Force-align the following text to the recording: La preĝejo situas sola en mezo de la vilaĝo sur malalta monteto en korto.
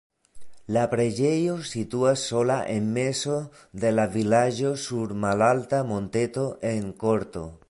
La 0.75 0.85
preĝejo 0.93 1.57
situas 1.73 2.23
sola 2.31 2.57
en 2.77 2.89
mezo 2.97 3.37
de 3.85 3.95
la 3.99 4.09
vilaĝo 4.19 4.75
sur 4.89 5.17
malalta 5.27 5.87
monteto 5.95 6.53
en 6.77 6.95
korto. 7.07 7.51